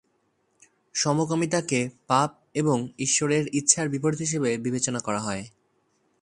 [0.95, 5.43] সমকামিতাকে পাপ এবং "ঈশ্বরের ইচ্ছার বিপরীত" হিসেবে বিবেচনা করা হয়।